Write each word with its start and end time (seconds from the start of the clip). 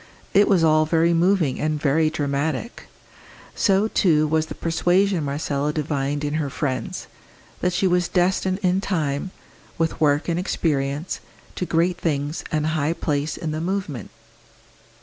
It 0.33 0.47
was 0.47 0.63
all 0.63 0.87
very 0.87 1.13
moving 1.13 1.59
and 1.59 1.79
very 1.79 2.09
dramatic; 2.09 2.87
so, 3.53 3.87
too, 3.87 4.25
was 4.25 4.47
the 4.47 4.55
persuasion 4.55 5.23
Marcella 5.23 5.71
divined 5.71 6.23
in 6.23 6.33
her 6.41 6.49
friends, 6.49 7.05
that 7.59 7.71
she 7.71 7.85
was 7.85 8.07
destined 8.07 8.57
in 8.63 8.81
time, 8.81 9.29
with 9.77 10.01
work 10.01 10.27
and 10.27 10.39
experience, 10.39 11.19
to 11.53 11.67
great 11.67 11.99
things 12.01 12.43
and 12.51 12.65
high 12.73 12.93
place 12.93 13.37
in 13.37 13.51
the 13.51 13.61
movement. 13.61 14.09